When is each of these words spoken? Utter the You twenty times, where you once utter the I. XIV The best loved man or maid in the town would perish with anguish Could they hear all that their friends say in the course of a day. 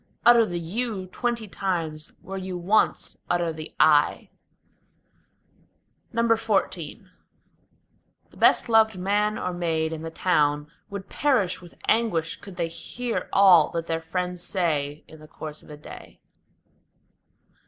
Utter 0.25 0.47
the 0.47 0.59
You 0.59 1.05
twenty 1.11 1.47
times, 1.47 2.11
where 2.23 2.35
you 2.39 2.57
once 2.57 3.17
utter 3.29 3.53
the 3.53 3.71
I. 3.79 4.31
XIV 6.11 7.07
The 8.31 8.35
best 8.37 8.67
loved 8.67 8.97
man 8.97 9.37
or 9.37 9.53
maid 9.53 9.93
in 9.93 10.01
the 10.01 10.09
town 10.09 10.71
would 10.89 11.07
perish 11.07 11.61
with 11.61 11.77
anguish 11.87 12.41
Could 12.41 12.55
they 12.55 12.67
hear 12.67 13.29
all 13.31 13.69
that 13.73 13.85
their 13.85 14.01
friends 14.01 14.41
say 14.41 15.03
in 15.07 15.19
the 15.19 15.27
course 15.27 15.61
of 15.61 15.69
a 15.69 15.77
day. 15.77 16.19